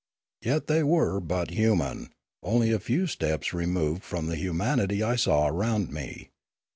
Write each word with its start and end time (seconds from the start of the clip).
Yet 0.41 0.65
they 0.65 0.81
were 0.81 1.19
but 1.19 1.51
human, 1.51 2.09
only 2.41 2.71
a 2.71 2.79
few 2.79 3.05
steps 3.05 3.53
removed 3.53 4.01
from 4.01 4.25
the 4.25 4.35
humanity 4.35 5.03
I 5.03 5.15
saw 5.15 5.45
around 5.47 5.93
me. 5.93 6.31